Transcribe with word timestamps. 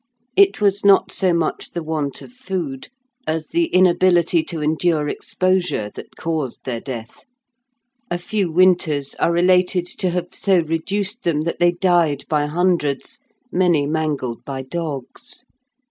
It 0.35 0.59
was 0.59 0.83
not 0.83 1.11
so 1.11 1.31
much 1.31 1.73
the 1.73 1.83
want 1.83 2.23
of 2.23 2.31
food 2.33 2.89
as 3.27 3.49
the 3.49 3.65
inability 3.65 4.41
to 4.45 4.59
endure 4.63 5.07
exposure 5.07 5.91
that 5.93 6.15
caused 6.15 6.63
their 6.65 6.79
death; 6.81 7.21
a 8.09 8.17
few 8.17 8.51
winters 8.51 9.13
are 9.19 9.31
related 9.31 9.85
to 9.99 10.09
have 10.09 10.29
so 10.33 10.61
reduced 10.63 11.21
them 11.21 11.41
that 11.41 11.59
they 11.59 11.73
died 11.73 12.25
by 12.27 12.47
hundreds, 12.47 13.19
many 13.51 13.85
mangled 13.85 14.43
by 14.43 14.63
dogs. 14.63 15.45